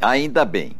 [0.00, 0.76] Ainda bem,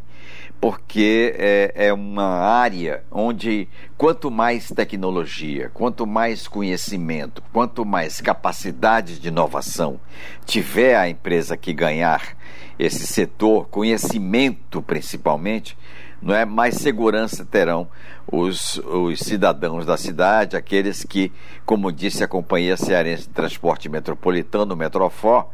[0.61, 9.19] porque é, é, uma área onde quanto mais tecnologia, quanto mais conhecimento, quanto mais capacidade
[9.19, 9.99] de inovação
[10.47, 12.37] tiver a empresa que ganhar
[12.79, 15.77] esse setor, conhecimento principalmente,
[16.23, 17.89] não é mais segurança terão
[18.31, 21.33] os, os cidadãos da cidade, aqueles que,
[21.67, 25.49] como disse a Companhia Cearense de Transporte Metropolitano, Metrofor,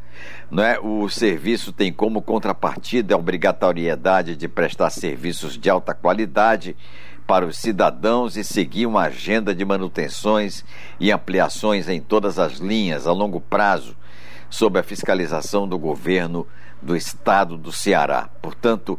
[0.50, 6.76] não é, o serviço tem como contrapartida a obrigatoriedade de prestar serviços de alta qualidade
[7.26, 10.64] para os cidadãos e seguir uma agenda de manutenções
[10.98, 13.96] e ampliações em todas as linhas a longo prazo,
[14.50, 16.46] sob a fiscalização do governo
[16.80, 18.28] do estado do Ceará.
[18.40, 18.98] Portanto,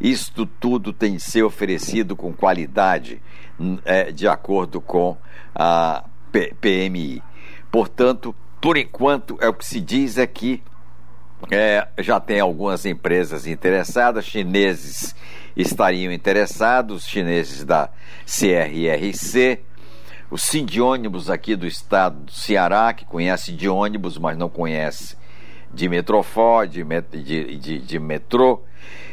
[0.00, 3.20] isto tudo tem de ser oferecido com qualidade,
[3.84, 5.16] é, de acordo com
[5.54, 6.04] a
[6.60, 7.22] PMI.
[7.70, 10.62] Portanto, por enquanto, é o que se diz é que
[11.50, 15.14] é, já tem algumas empresas interessadas, chineses
[15.56, 17.88] estariam interessados, chineses da
[18.26, 19.60] CRRC,
[20.30, 24.48] o Sim de ônibus aqui do estado do Ceará, que conhece de ônibus, mas não
[24.48, 25.16] conhece
[25.72, 28.62] de Metrofor, de, de, de, de metrô,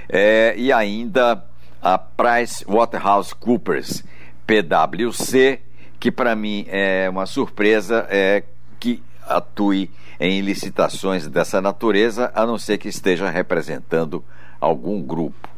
[0.07, 1.44] é, e ainda
[1.81, 4.03] a Price Waterhouse Coopers,
[4.45, 5.59] PwC,
[6.00, 8.44] que para mim é uma surpresa, é
[8.79, 14.23] que atue em licitações dessa natureza, a não ser que esteja representando
[14.59, 15.49] algum grupo.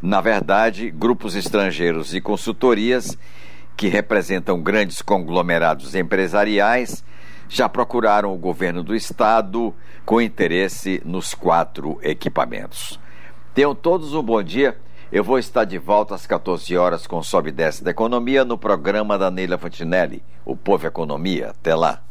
[0.00, 3.18] Na verdade, grupos estrangeiros e consultorias
[3.78, 7.04] que representam grandes conglomerados empresariais
[7.48, 9.72] já procuraram o governo do estado
[10.04, 12.98] com interesse nos quatro equipamentos.
[13.54, 14.76] Tenham todos um bom dia.
[15.12, 18.58] Eu vou estar de volta às 14 horas com Sobe e Desce da Economia no
[18.58, 21.50] programa da Neila Fantinelli, o Povo Economia.
[21.50, 22.02] Até lá.